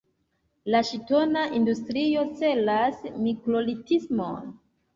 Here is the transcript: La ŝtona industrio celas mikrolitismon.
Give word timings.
La 0.75 0.79
ŝtona 0.89 1.43
industrio 1.59 2.25
celas 2.41 3.07
mikrolitismon. 3.29 4.53